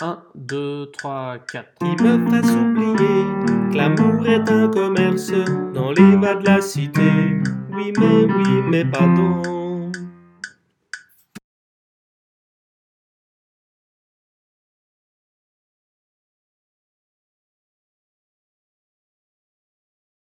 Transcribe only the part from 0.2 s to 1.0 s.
2,